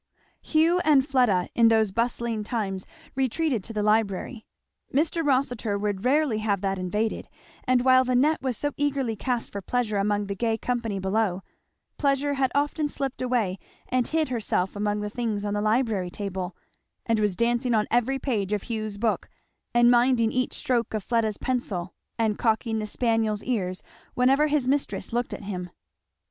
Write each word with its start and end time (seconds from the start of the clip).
Hugh 0.41 0.79
and 0.79 1.07
Fleda 1.07 1.47
in 1.53 1.67
those 1.67 1.91
bustling 1.91 2.43
times 2.43 2.87
retreated 3.13 3.63
to 3.65 3.71
the 3.71 3.83
library; 3.83 4.47
Mr. 4.91 5.23
Rossitur 5.23 5.77
would 5.77 6.03
rarely 6.03 6.39
have 6.39 6.61
that 6.61 6.79
invaded; 6.79 7.29
and 7.65 7.85
while 7.85 8.03
the 8.03 8.15
net 8.15 8.41
was 8.41 8.57
so 8.57 8.71
eagerly 8.77 9.15
cast 9.15 9.51
for 9.51 9.61
pleasure 9.61 9.97
among 9.97 10.25
the 10.25 10.33
gay 10.33 10.57
company 10.57 10.97
below, 10.97 11.43
pleasure 11.99 12.33
had 12.33 12.51
often 12.55 12.89
slipped 12.89 13.21
away 13.21 13.59
and 13.89 14.07
hid 14.07 14.29
herself 14.29 14.75
among 14.75 15.01
the 15.01 15.09
things 15.11 15.45
on 15.45 15.53
the 15.53 15.61
library 15.61 16.09
table, 16.09 16.55
and 17.05 17.19
was 17.19 17.35
dancing 17.35 17.75
on 17.75 17.85
every 17.91 18.17
page 18.17 18.53
of 18.53 18.63
Hugh's 18.63 18.97
book 18.97 19.29
and 19.71 19.91
minding 19.91 20.31
each 20.31 20.53
stroke 20.55 20.95
of 20.95 21.03
Fleda's 21.03 21.37
pencil 21.37 21.93
and 22.17 22.39
cocking 22.39 22.79
the 22.79 22.87
spaniel's 22.87 23.43
ears 23.43 23.83
whenever 24.15 24.47
his 24.47 24.67
mistress 24.67 25.13
looked 25.13 25.31
at 25.31 25.43
him. 25.43 25.69